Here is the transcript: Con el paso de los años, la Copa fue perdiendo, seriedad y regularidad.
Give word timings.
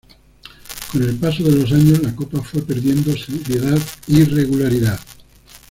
Con 0.91 1.03
el 1.03 1.13
paso 1.17 1.43
de 1.43 1.57
los 1.57 1.71
años, 1.71 2.01
la 2.01 2.15
Copa 2.15 2.41
fue 2.41 2.63
perdiendo, 2.63 3.15
seriedad 3.15 3.77
y 4.07 4.23
regularidad. 4.23 4.99